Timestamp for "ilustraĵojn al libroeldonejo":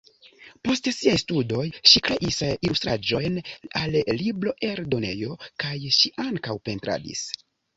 2.47-5.39